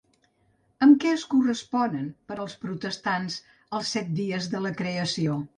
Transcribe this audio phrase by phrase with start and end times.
[0.85, 5.41] Amb què es corresponen per als protestants els set dies de la creació?